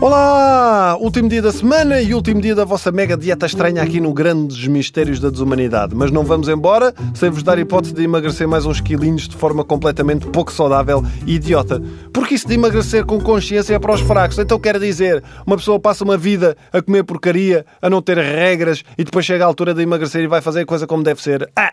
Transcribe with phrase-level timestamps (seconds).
[0.00, 0.96] Olá!
[0.98, 4.66] Último dia da semana e último dia da vossa mega dieta estranha aqui no Grandes
[4.66, 5.94] Mistérios da Desumanidade.
[5.94, 9.64] Mas não vamos embora sem vos dar hipótese de emagrecer mais uns quilinhos de forma
[9.64, 11.80] completamente pouco saudável e idiota.
[12.12, 14.36] Porque isso de emagrecer com consciência é para os fracos.
[14.40, 18.82] Então quer dizer, uma pessoa passa uma vida a comer porcaria, a não ter regras
[18.98, 21.48] e depois chega à altura de emagrecer e vai fazer a coisa como deve ser.
[21.54, 21.70] Ah!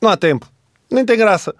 [0.00, 0.46] Não há tempo.
[0.88, 1.52] Nem tem graça.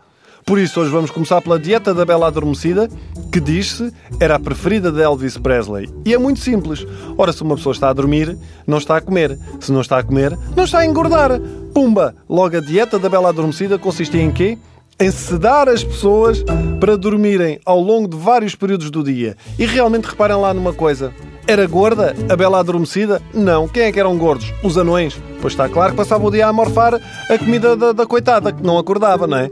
[0.45, 2.87] Por isso, hoje vamos começar pela dieta da Bela Adormecida,
[3.33, 5.89] que diz-se era a preferida de Elvis Presley.
[6.05, 6.87] E é muito simples.
[7.17, 8.37] Ora, se uma pessoa está a dormir,
[8.67, 9.39] não está a comer.
[9.59, 11.41] Se não está a comer, não está a engordar.
[11.73, 12.15] Pumba!
[12.29, 14.59] Logo, a dieta da Bela Adormecida consistia em quê?
[15.01, 16.45] Em sedar as pessoas
[16.79, 19.39] para dormirem ao longo de vários períodos do dia.
[19.59, 21.11] E realmente reparem lá numa coisa.
[21.47, 23.21] Era gorda a Bela Adormecida?
[23.33, 23.67] Não.
[23.67, 24.53] Quem é que eram gordos?
[24.63, 25.19] Os anões.
[25.41, 26.95] Pois está claro que passava o dia a morfar
[27.31, 29.51] a comida da, da coitada, que não acordava, não é?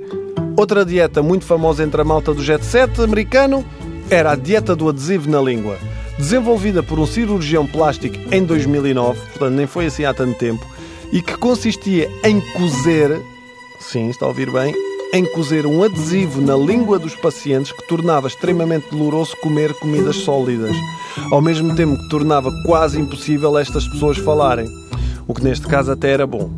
[0.56, 3.65] Outra dieta muito famosa entre a malta do jet set americano
[4.11, 5.78] era a dieta do adesivo na língua.
[6.19, 10.64] Desenvolvida por um cirurgião plástico em 2009, portanto nem foi assim há tanto tempo,
[11.11, 13.20] e que consistia em cozer,
[13.81, 14.75] sim, está a ouvir bem,
[15.14, 20.77] em cozer um adesivo na língua dos pacientes que tornava extremamente doloroso comer comidas sólidas,
[21.31, 24.69] ao mesmo tempo que tornava quase impossível estas pessoas falarem,
[25.27, 26.50] o que neste caso até era bom.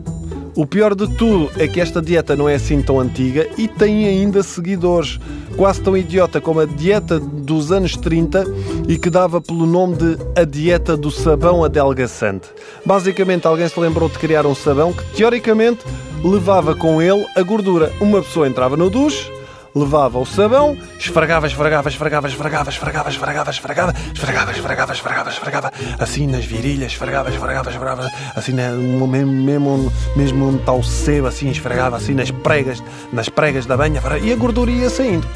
[0.56, 4.06] O pior de tudo é que esta dieta não é assim tão antiga e tem
[4.06, 5.18] ainda seguidores,
[5.56, 8.44] quase tão idiota como a dieta dos anos 30
[8.86, 12.46] e que dava pelo nome de a dieta do sabão adelgaçante.
[12.86, 15.84] Basicamente, alguém se lembrou de criar um sabão que teoricamente
[16.22, 17.92] levava com ele a gordura.
[18.00, 19.28] Uma pessoa entrava no duche,
[19.74, 26.26] levava o sabão, esfregava, esfregava, esfregava, esfregava, esfregava, esfregava, esfregava, esfregava, esfregava, esfregava, esfregava, assim
[26.26, 32.30] nas virilhas, esfregava, esfregava, esfregava, assim mesmo, mesmo, onde o sebo, assim esfregava, assim nas
[32.30, 35.26] pregas, nas pregas da banha, e a gordura ia saindo.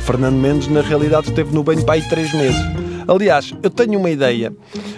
[0.00, 2.81] Fernando Mendes, na realidade, esteve no banho para aí três meses.
[3.06, 4.52] Aliás, eu tenho uma ideia,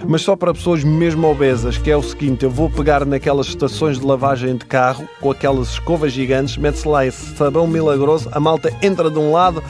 [0.06, 3.98] mas só para pessoas mesmo obesas, que é o seguinte: eu vou pegar naquelas estações
[3.98, 8.72] de lavagem de carro, com aquelas escovas gigantes, mete-se lá esse sabão milagroso, a malta
[8.82, 9.62] entra de um lado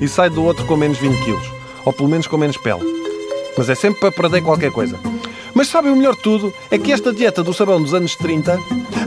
[0.00, 1.50] e sai do outro com menos 20 quilos.
[1.84, 2.80] Ou pelo menos com menos pele.
[3.56, 4.98] Mas é sempre para perder qualquer coisa.
[5.54, 6.52] Mas sabem o melhor de tudo?
[6.70, 8.58] É que esta dieta do sabão dos anos 30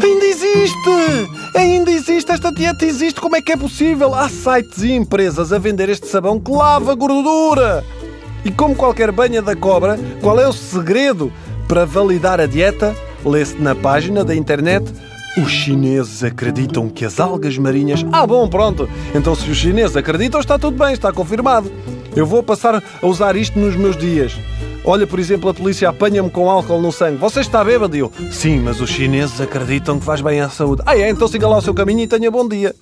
[0.03, 0.89] ainda existe!
[1.55, 4.13] Ainda existe, esta dieta existe, como é que é possível?
[4.13, 7.83] Há sites e empresas a vender este sabão que lava gordura!
[8.43, 11.33] E como qualquer banha da cobra, qual é o segredo
[11.67, 12.95] para validar a dieta?
[13.23, 14.85] Lê-se na página da internet
[15.37, 18.05] os chineses acreditam que as algas marinhas.
[18.11, 18.87] Ah, bom, pronto.
[19.13, 21.71] Então, se os chineses acreditam, está tudo bem, está confirmado.
[22.15, 24.37] Eu vou passar a usar isto nos meus dias.
[24.87, 27.17] Olha, por exemplo, a polícia apanha-me com álcool no sangue.
[27.17, 27.97] Você está bêbado?
[27.97, 30.83] Eu, sim, mas os chineses acreditam que faz bem à saúde.
[30.85, 31.09] Ah, é?
[31.09, 32.75] Então siga lá o seu caminho e tenha bom dia.